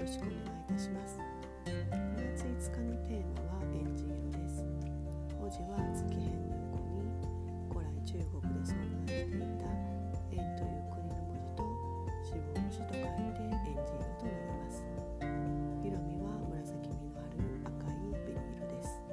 [0.00, 0.40] よろしくお願いい
[0.72, 1.20] たします。
[1.68, 1.76] 2
[2.32, 4.64] 月5日のテーマはエンジ色です。
[5.36, 7.12] 文字は月変の横に
[7.68, 9.68] 古来中国で存在していた
[10.32, 11.68] 円という国の文字と
[12.24, 14.80] 死亡の死と書いてエンジ色となります。
[15.84, 19.04] 色味は紫みのある赤い紅色です。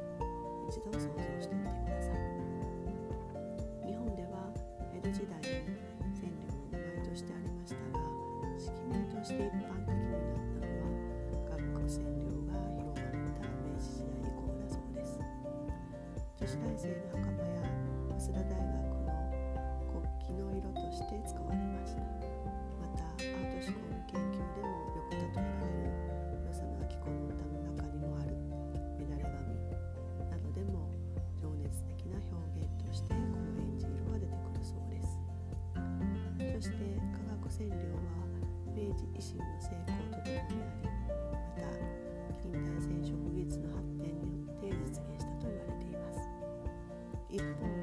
[0.71, 2.23] 一度想像してみてください。
[3.83, 4.55] 日本では
[4.95, 5.67] 江戸時代に
[16.48, 17.59] 女大生の袴や
[18.16, 19.12] 早稲田大学の
[19.92, 22.00] 国旗の色として使われました
[22.80, 25.92] またアート思考の研究でもよく例えられる
[26.48, 28.31] 与謝野明子の歌の中にもある
[28.95, 29.59] 「メダレ紙」
[30.31, 30.88] などでも
[31.36, 35.20] 情熱的な表現としてこのエンジ色が出てくるそうです
[36.64, 38.23] そして化学染料は
[38.72, 40.95] 明治維新の成功とともにあり
[41.28, 41.68] また
[42.40, 43.86] 近代染色技術の発
[47.39, 47.77] it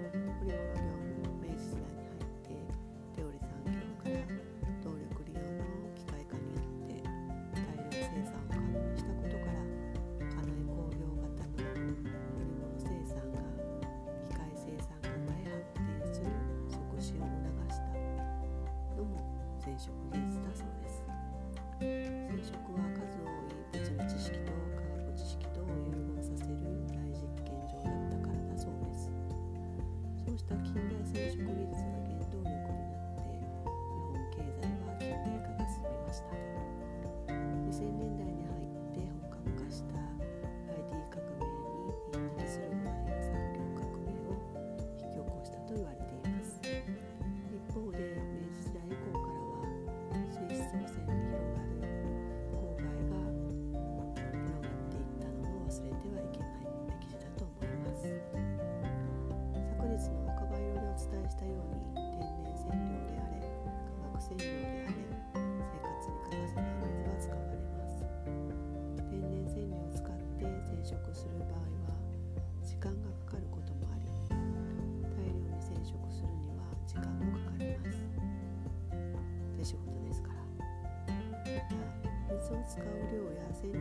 [82.67, 83.79] 使う量や線量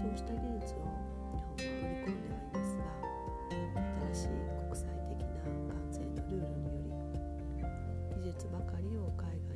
[0.00, 2.88] そうした技術を日本は売り込んではいますが
[4.08, 6.80] 新しい国際的な関税のルールによ
[8.16, 9.49] り技術ばかりを海外